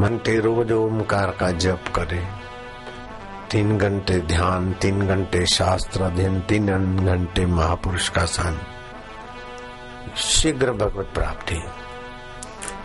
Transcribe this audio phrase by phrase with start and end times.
[0.00, 2.24] मनते रोज ओमकार का जप करे।
[3.50, 6.66] तीन घंटे ध्यान, तीन घंटे शास्त्र अध्ययन, तीन
[7.06, 8.58] घंटे महापुरुष का सन
[10.16, 11.56] शीघ्र भगवत प्राप्ति।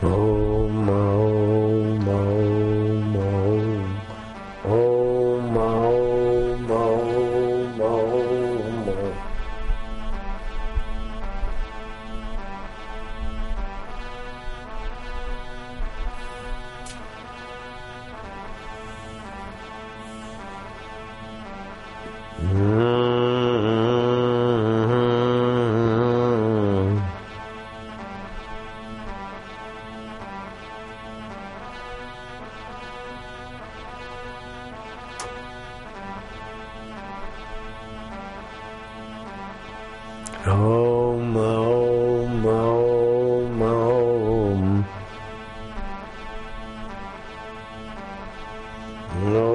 [0.04, 2.59] ओम ओम ओम।
[49.20, 49.49] No.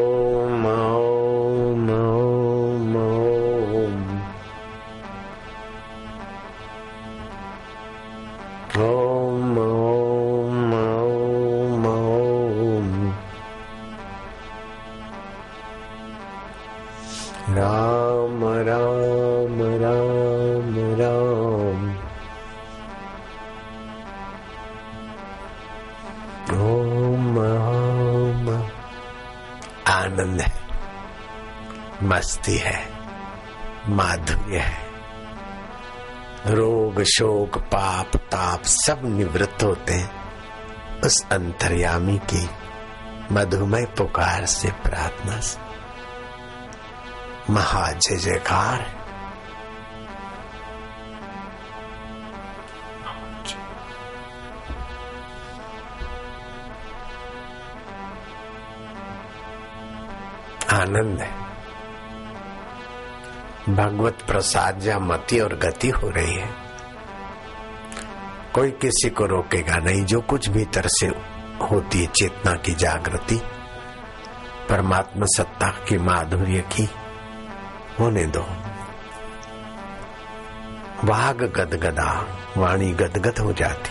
[32.04, 32.92] मस्ती है,
[33.88, 34.86] माधुर्य है।
[36.46, 40.24] रोग, शोक, पाप, ताप सब निवृत्त होते हैं
[41.00, 42.50] उस अंतर्यामी की
[43.32, 45.58] मधुमय पुकार से प्रार्थना से।
[47.52, 49.04] महा जय जयकार।
[60.72, 61.43] आनंद है।
[63.68, 66.50] भगवत प्रसाद या मति और गति हो रही है।
[68.54, 71.06] कोई किसी को रोकेगा नहीं, जो कुछ भीतर से
[71.64, 73.40] होती है, चेतना की जागृति,
[74.68, 76.88] परमात्मा सत्ता की माधुर्य की,
[78.00, 78.46] होने दो।
[81.04, 83.90] वाग गदगदा, वाणी गदगद हो जाती।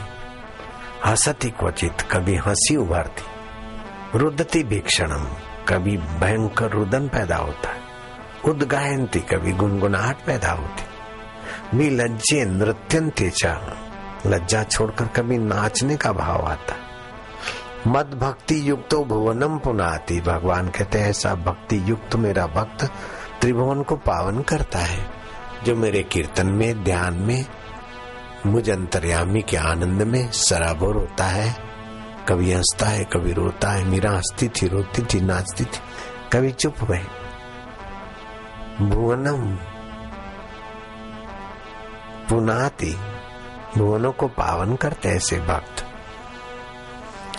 [1.05, 3.23] हसती क्वचित, कभी हँसी उभरती।
[4.19, 5.27] रुदती भीक्षणम,
[5.67, 7.82] कभी भयंकर रुदन पैदा होता है।
[8.45, 10.83] उदगायंती कभी गुनगुनाहट पैदा होती।
[11.77, 13.77] विलज्जे नृत्यंते चा।
[14.27, 16.75] लज्जा छोड़कर कभी नाचने का भाव आता।
[17.87, 22.91] मद भक्ति युक्तो भुवनम पुनाती। भगवान कहते हैं, ऐसा भक्ति युक्त मेरा भक्त
[23.41, 25.09] त्रिभुवन को पावन करता है,
[25.65, 27.45] जो मेरे कीर्तन में, ध्यान में
[28.45, 31.55] मुझ अंतर्यामी के आनंद में सराबोर होता है।
[32.29, 35.79] कभी हंसता है कभी रोता है, मीरा हंसती थी, रोती थी, नाचती थी।
[36.33, 36.97] कभी चुप हुए
[38.81, 39.55] भुवनम।
[42.29, 42.95] पुनाती,
[43.77, 45.83] भुवनों को पावन करते ऐसे भक्त।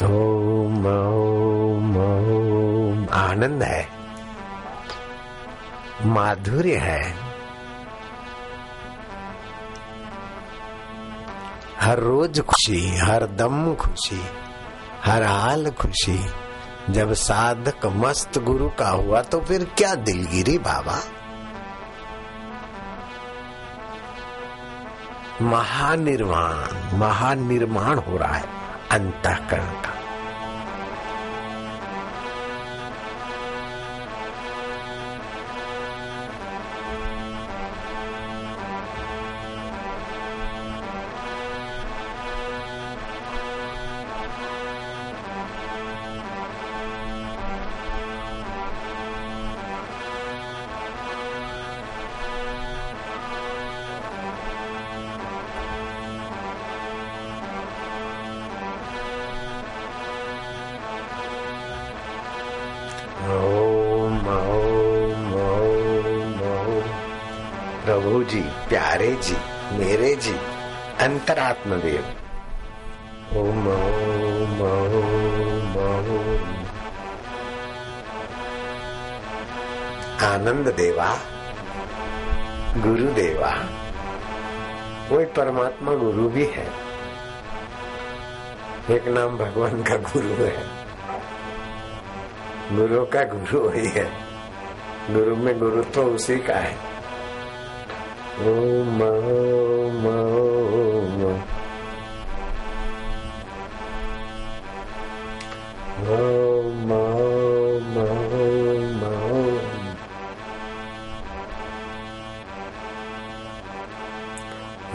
[0.02, 3.88] ओम ओम ओम। आनंद है।
[6.04, 7.14] माधुर्य है।
[11.80, 14.22] हर रोज खुशी, हर दम खुशी,
[15.04, 16.26] हर हाल खुशी।
[16.90, 20.98] जब साधक मस्त गुरु का हुआ तो फिर क्या दिलगिरी बाबा?
[25.44, 28.44] महानिर्वाण महानिर्माण हो रहा है
[28.90, 29.93] अंतकरण का।
[68.34, 69.36] जी, प्यारे जी,
[69.72, 70.32] मेरे जी
[71.00, 72.04] अंतरात्म देव
[73.40, 76.44] ओम ओम ओम।
[80.28, 81.18] आनंद देवा,
[82.76, 83.50] गुरु देवा।
[85.10, 86.72] वही परमात्मा गुरु भी है।
[88.90, 90.68] एक नाम भगवान का गुरु है।
[92.76, 94.12] गुरु का गुरु वही है।
[95.10, 96.93] गुरु में गुरु तो उसी का है।
[98.36, 101.54] Om Om Om Om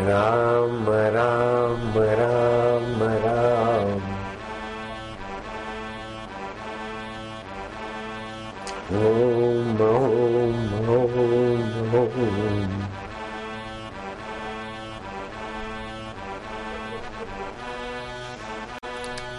[0.08, 3.49] Ram Ram Ram Ram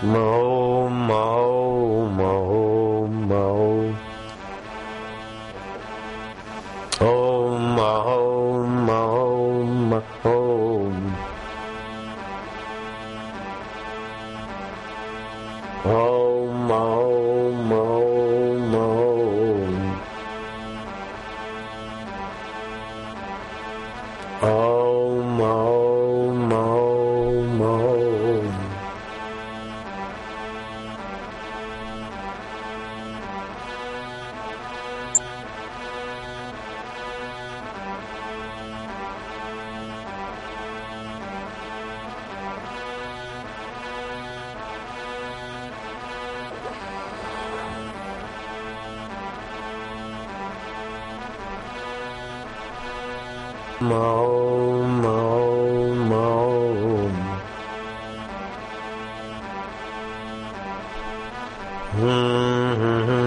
[0.03, 1.40] Mo, mo,
[53.81, 57.15] Maum, maum, maum.
[61.93, 63.20] Hmm.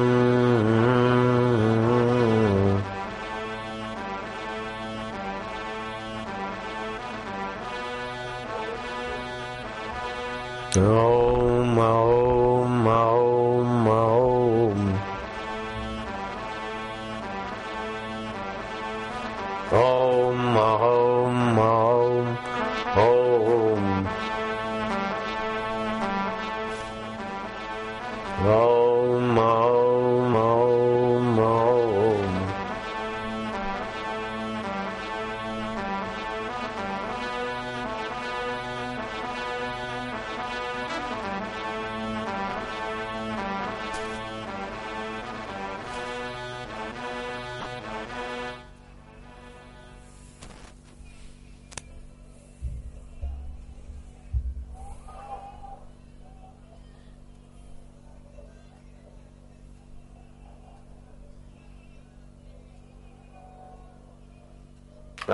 [20.56, 20.93] महा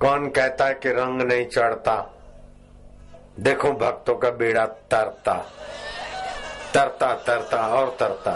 [0.00, 2.14] कौन कहता है कि रंग नहीं चढ़ता?
[3.40, 5.34] देखो भक्तों का बेड़ा तरता।
[6.74, 8.32] तरता तरता, और तरता।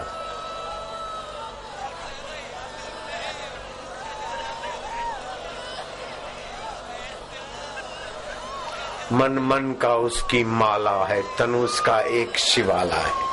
[9.11, 13.31] मन मन का उसकी माला है, तनु उसका एक शिवाला है।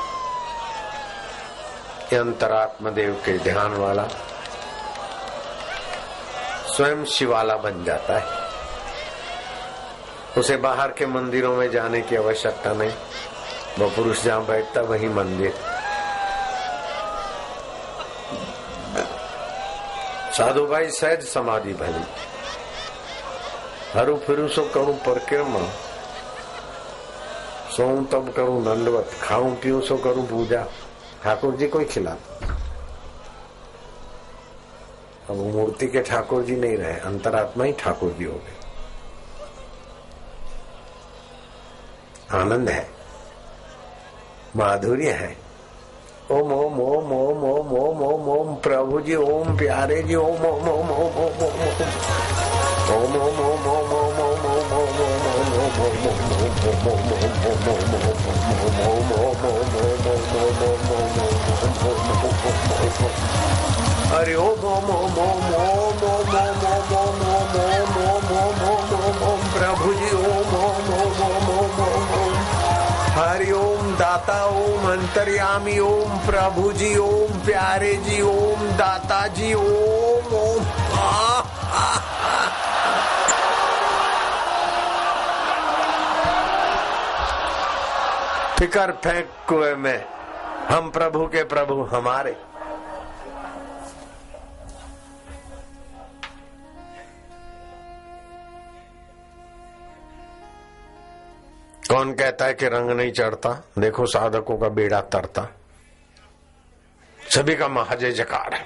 [2.18, 4.08] अंतरात्म देव के ध्यान वाला।
[6.78, 8.26] स्वयं शिवाला बन जाता है।
[10.38, 12.92] उसे बाहर के मंदिरों में जाने की आवश्यकता नहीं।
[13.78, 15.54] वो पुरुष जहाँ बैठता, वही मंदिर।
[20.32, 22.04] साधु भाई सहज समाधि भरी
[23.98, 25.60] हरु फिर सो करू परिक्रमा।
[27.70, 30.64] सो तब करू दंडवत। खाऊ, पीऊं सो करू पूजा।
[31.24, 32.47] ठाकुर जी कोई ही खिलाता।
[35.30, 38.56] अब वो मूर्ति के ठाकुर जी नहीं रहे अंतरात्मा ही ठाकुर जी हो गए
[42.38, 42.86] आनंद है
[44.56, 45.36] माधुर्य है
[46.32, 50.68] ओम ओम ओम ओम ओम ओम ओम ओम प्रभु जी ओम प्यारे जी ओम ओम
[50.68, 51.17] ओम ओम
[73.18, 80.34] हरि ओम दाता ओम अंतर्यामी ओम प्रभु जी ओम प्यारे जी ओम दाता जी ओम
[80.42, 80.64] ओम।
[88.58, 90.04] फिकर फेंक कुएँ में
[90.70, 92.36] हम प्रभु के प्रभु, हमारे
[101.98, 103.64] कौन कहता है कि रंग नहीं चढ़ता?
[103.78, 105.42] देखो साधकों का बेड़ा तरता।
[107.18, 108.64] सभी का महाजय जकार है।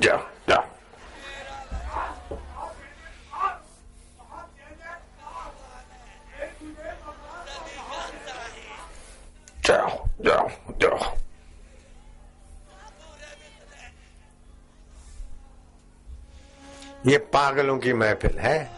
[0.00, 0.62] जाओ जाओ
[9.66, 10.48] जाओ जाओ
[10.78, 11.14] जाओ
[17.06, 18.75] ये पागलों की महफिल है।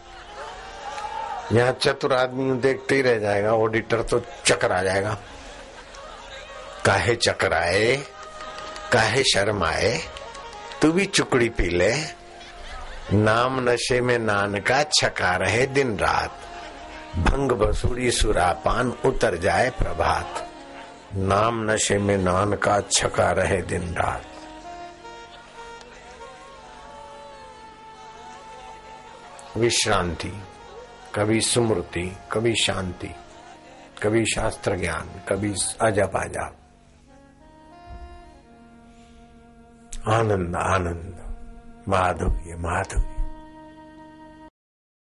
[1.51, 5.17] यहाँ चतुर आदमी देखते ही रह जाएगा ऑडिटर तो चक्कर आ जाएगा।
[6.85, 7.95] काहे चक्कर आए
[8.91, 9.97] काहे शर्म आए
[10.81, 11.93] तू भी चुकड़ी पी ले।
[13.13, 16.37] नाम नशे में नान का छका रहे दिन रात।
[17.17, 20.45] भंग बसुड़ी सुरापान उतर जाए प्रभात।
[21.15, 24.25] नाम नशे में नान का छका रहे दिन रात।
[29.57, 30.31] विश्रांति।
[31.15, 33.09] कभी सुमृति कभी शांति
[34.03, 36.55] कभी शास्त्र ज्ञान कभी अजब अजब
[40.07, 41.35] आनंद आनंद
[41.87, 43.18] माधुर्य माधुर्य।